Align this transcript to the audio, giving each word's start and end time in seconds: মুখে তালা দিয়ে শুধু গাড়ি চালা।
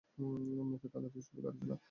মুখে 0.71 0.87
তালা 0.93 1.07
দিয়ে 1.13 1.25
শুধু 1.27 1.39
গাড়ি 1.45 1.57
চালা। 1.59 1.75